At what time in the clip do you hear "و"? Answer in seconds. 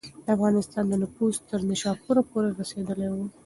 3.09-3.15